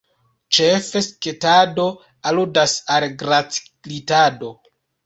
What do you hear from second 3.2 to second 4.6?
glaci-glitado.